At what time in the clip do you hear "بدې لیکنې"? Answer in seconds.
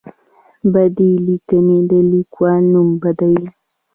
0.71-1.77